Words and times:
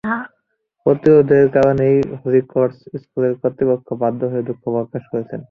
প্রতিরোধের 0.85 1.45
কারণেই 1.55 1.95
Holy 2.19 2.41
Cross 2.51 2.75
School 3.01 3.23
কর্তৃপক্ষ 3.41 3.87
বাধ্য 4.01 4.21
হয়েছে 4.31 4.47
দুঃখ 4.49 4.61
প্রকাশ 4.67 5.03
করতে। 5.11 5.33